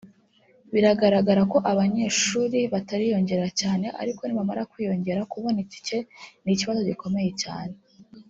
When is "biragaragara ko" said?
0.73-1.57